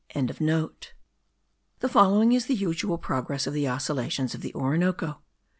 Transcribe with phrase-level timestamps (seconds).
[0.15, 0.81] The
[1.87, 5.21] following is the usual progress of the oscillations of the Orinoco.